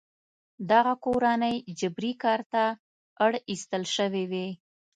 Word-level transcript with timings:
دغه 0.71 0.93
کورنۍ 1.05 1.55
جبري 1.79 2.11
کار 2.23 2.41
ته 2.51 2.63
اړ 3.23 3.31
ایستل 3.49 3.83
شوې 3.95 4.23
وې. 4.31 4.47